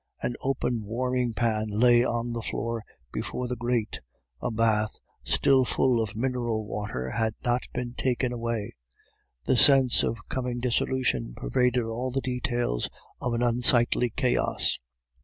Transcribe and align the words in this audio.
An 0.23 0.33
open 0.41 0.81
warming 0.83 1.35
pan 1.35 1.67
lay 1.69 2.03
on 2.03 2.33
the 2.33 2.41
floor 2.41 2.83
before 3.11 3.47
the 3.47 3.55
grate; 3.55 4.01
a 4.41 4.49
bath, 4.49 4.99
still 5.23 5.63
full 5.63 6.01
of 6.01 6.15
mineral 6.15 6.65
water 6.65 7.11
had 7.11 7.35
not 7.45 7.67
been 7.71 7.93
taken 7.93 8.33
away. 8.33 8.71
The 9.45 9.57
sense 9.57 10.01
of 10.01 10.27
coming 10.27 10.59
dissolution 10.59 11.35
pervaded 11.35 11.83
all 11.83 12.09
the 12.09 12.19
details 12.19 12.89
of 13.21 13.35
an 13.35 13.43
unsightly 13.43 14.09
chaos. 14.09 14.79